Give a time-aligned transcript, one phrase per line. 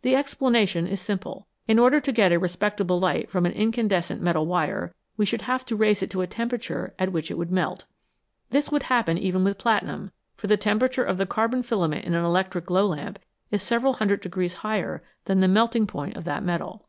[0.00, 4.46] The explanation is simple; in order to get a respectable light from an incandescent metal
[4.46, 7.84] wire, we should have to raise it to a temperature at which it would melt.
[8.48, 12.24] This would happen even with platinum, for the temperature of the carbon filament in an
[12.24, 13.18] electric glow lamp
[13.50, 16.86] is several hundred degrees higher than the melting point of that metal.